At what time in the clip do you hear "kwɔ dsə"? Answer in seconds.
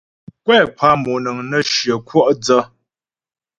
2.07-2.57